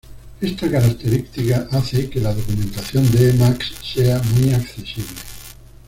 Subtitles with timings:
[0.41, 5.05] Esta característica hace que la documentación de Emacs sea muy accesible.